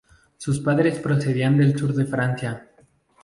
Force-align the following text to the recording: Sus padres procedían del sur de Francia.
Sus 0.39 0.59
padres 0.59 0.97
procedían 0.97 1.57
del 1.57 1.77
sur 1.77 1.93
de 1.93 2.05
Francia. 2.07 2.67